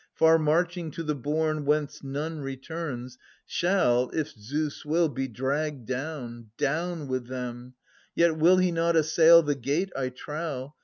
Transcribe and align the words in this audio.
Far 0.15 0.39
marching 0.39 0.89
to 0.93 1.03
the 1.03 1.13
bourne 1.13 1.63
whence 1.63 2.03
none 2.03 2.39
returns, 2.39 3.19
Shall, 3.45 4.09
if 4.15 4.29
Zeus 4.31 4.83
will, 4.83 5.09
be 5.09 5.27
dragged 5.27 5.85
down, 5.85 6.49
down 6.57 7.07
with 7.07 7.27
them. 7.27 7.75
Yet 8.15 8.35
will 8.37 8.57
he 8.57 8.71
not 8.71 8.95
assail 8.95 9.43
the 9.43 9.53
gate, 9.53 9.91
I 9.95 10.09
trow. 10.09 10.73